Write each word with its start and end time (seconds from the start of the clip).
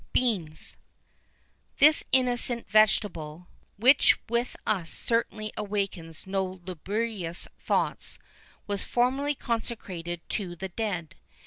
BEANS. 0.13 0.77
This 1.77 2.03
innocent 2.11 2.67
vegetable, 2.67 3.49
which 3.77 4.17
with 4.27 4.55
us 4.65 4.89
certainly 4.89 5.53
awakens 5.55 6.25
no 6.25 6.43
lugubrious 6.65 7.47
thoughts, 7.59 8.17
was 8.65 8.83
formerly 8.83 9.35
consecrated 9.35 10.27
to 10.29 10.55
the 10.55 10.69
dead. 10.69 11.15